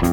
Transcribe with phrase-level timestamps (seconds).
[0.00, 0.12] שלום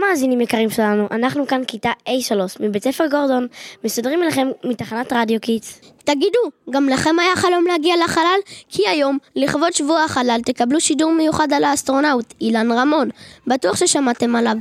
[0.00, 3.46] מאזינים יקרים שלנו, אנחנו כאן כיתה א3 מבית ספר גורדון,
[3.84, 5.80] משדרים אליכם מתחנת רדיו קידס.
[6.04, 6.38] תגידו,
[6.70, 8.38] גם לכם היה חלום להגיע לחלל?
[8.68, 13.08] כי היום, לכבוד שבוע החלל, תקבלו שידור מיוחד על האסטרונאוט, אילן רמון.
[13.46, 14.56] בטוח ששמעתם עליו.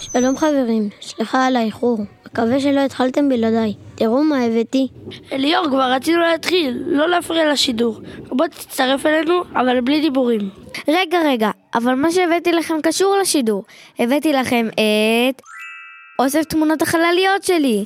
[0.00, 1.98] שלום חברים, סליחה על האיחור.
[2.26, 3.87] מקווה שלא התחלתם בלעדיי.
[3.98, 4.88] תראו מה הבאתי.
[5.32, 8.00] אליאור, כבר רצינו להתחיל, לא להפריע לשידור.
[8.28, 10.50] בוא תצטרף אלינו, אבל בלי דיבורים.
[10.88, 13.64] רגע, רגע, אבל מה שהבאתי לכם קשור לשידור.
[13.98, 15.42] הבאתי לכם את...
[16.18, 17.84] אוסף תמונות החלליות שלי.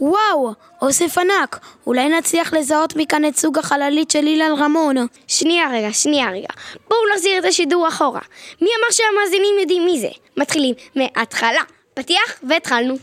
[0.00, 1.58] וואו, אוסף ענק.
[1.86, 4.96] אולי נצליח לזהות מכאן את סוג החללית של אילן רמון.
[5.26, 6.48] שנייה רגע, שנייה רגע.
[6.88, 8.20] בואו נחזיר את השידור אחורה.
[8.62, 10.10] מי אמר שהמאזינים יודעים מי זה?
[10.36, 11.62] מתחילים מההתחלה.
[11.94, 12.94] פתיח והתחלנו.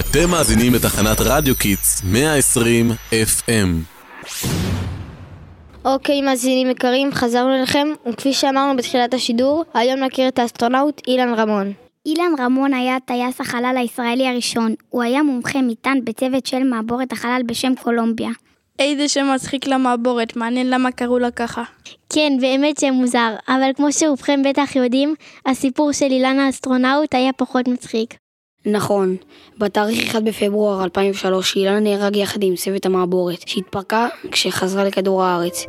[0.00, 3.50] אתם מאזינים לתחנת רדיו Kids 120 FM.
[5.84, 11.72] אוקיי, מאזינים יקרים, חזרנו אליכם, וכפי שאמרנו בתחילת השידור, היום נכיר את האסטרונאוט אילן רמון.
[12.06, 14.74] אילן רמון היה טייס החלל הישראלי הראשון.
[14.88, 18.30] הוא היה מומחה מטען בצוות של מעבורת החלל בשם קולומביה.
[18.78, 21.62] איזה שם מצחיק למעבורת, מעניין למה קראו לה ככה.
[22.12, 25.14] כן, באמת שם מוזר, אבל כמו שרובכם בטח יודעים,
[25.46, 28.21] הסיפור של אילן האסטרונאוט היה פחות מצחיק.
[28.66, 29.16] נכון,
[29.58, 35.66] בתאריך 1 בפברואר 2003 אילן נהרג יחד עם צוות המעבורת, שהתפרקה כשחזרה לכדור הארץ.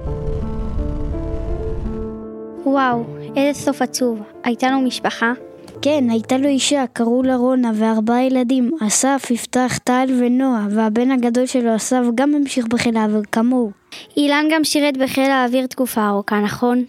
[2.66, 3.04] וואו,
[3.36, 4.22] איזה סוף עצוב.
[4.44, 5.34] הייתה לו משפחה?
[5.82, 11.46] כן, הייתה לו אישה, קראו לה רונה, וארבעה ילדים, אסף, יפתח, טל ונועה, והבן הגדול
[11.46, 13.72] שלו, אסף, גם המשיך בחיל האוויר כמוהו.
[14.18, 16.84] אילן גם שירת בחיל האוויר תקופה ארוכה, נכון?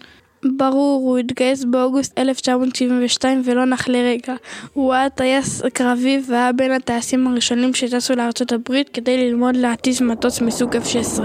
[0.57, 4.33] ברור, הוא התגייס באוגוסט 1972 ולא נח לרגע.
[4.73, 10.41] הוא היה טייס קרבי והיה בין הטייסים הראשונים שטסו לארצות הברית כדי ללמוד להטיס מטוס
[10.41, 11.23] מסוג F-16.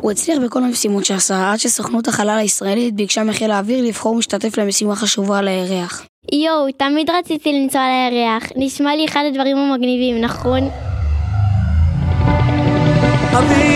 [0.00, 4.96] הוא הצליח בכל המשימות שעשה, עד שסוכנות החלל הישראלית ביקשה מחיל האוויר לבחור משתתף למשימה
[4.96, 6.06] חשובה על הירח.
[6.32, 8.42] יואו, תמיד רציתי לנסוע לירח.
[8.56, 10.60] נשמע לי אחד הדברים המגניבים, נכון?
[13.38, 13.73] אביא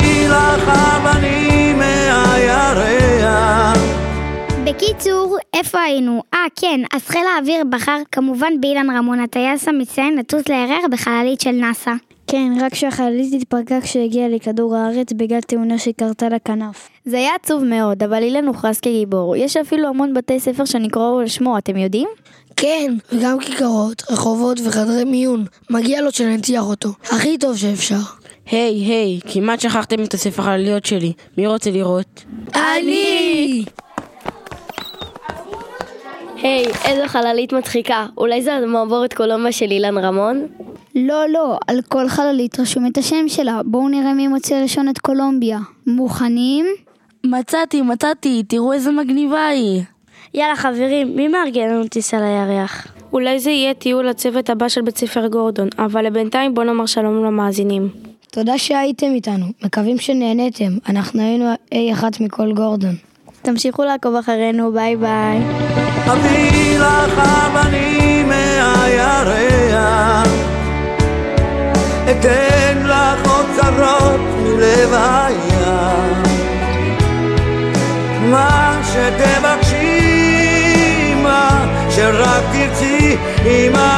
[4.78, 6.22] בקיצור, איפה היינו?
[6.34, 11.50] אה, כן, אז חיל האוויר בחר כמובן באילן רמון, הטייס המצטיין לטוס לירח בחללית של
[11.50, 11.91] נאסא.
[12.27, 16.88] כן, רק שהחללית התפרקה כשהגיעה לכדור הארץ בגלל תאונה שקרתה לכנף.
[17.05, 19.37] זה היה עצוב מאוד, אבל אילן הוכרז כגיבור.
[19.37, 22.09] יש אפילו המון בתי ספר שנקראו על שמו, אתם יודעים?
[22.56, 25.44] כן, וגם כיכרות, רחובות וחדרי מיון.
[25.71, 26.88] מגיע לו שננציח אותו.
[27.05, 28.00] הכי טוב שאפשר.
[28.50, 31.12] היי, hey, היי, hey, כמעט שכחתם את הספר חלליות שלי.
[31.38, 32.25] מי רוצה לראות?
[32.55, 33.65] אני!
[36.49, 38.07] היי, hey, איזו חללית מצחיקה.
[38.17, 40.47] אולי זה מעבורת קולומבה של אילן רמון?
[40.95, 43.61] לא, לא, על כל חללית רשום את השם שלה.
[43.65, 45.59] בואו נראה מי מוציא ראשון את קולומביה.
[45.87, 46.67] מוכנים?
[47.25, 49.83] מצאתי, מצאתי, תראו איזה מגניבה היא.
[50.35, 52.87] יאללה חברים, מי מארגן לנו טיסה לירח?
[53.13, 57.25] אולי זה יהיה טיול לצוות הבא של בית ספר גורדון, אבל לבינתיים בוא נאמר שלום
[57.25, 57.89] למאזינים.
[58.31, 60.73] תודה שהייתם איתנו, מקווים שנהניתם.
[60.89, 62.95] אנחנו היינו A1 מכל גורדון.
[63.43, 65.88] תמשיכו לעקוב אחרינו, ביי ביי.
[66.13, 66.49] אביא
[81.99, 83.98] שרק תרצי, עוד